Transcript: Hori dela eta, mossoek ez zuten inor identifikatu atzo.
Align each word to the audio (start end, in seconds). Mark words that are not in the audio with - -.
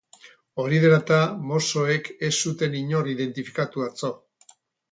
Hori 0.61 0.79
dela 0.85 0.97
eta, 1.01 1.19
mossoek 1.51 2.09
ez 2.29 2.33
zuten 2.47 2.81
inor 2.81 3.13
identifikatu 3.15 3.87
atzo. 3.91 4.13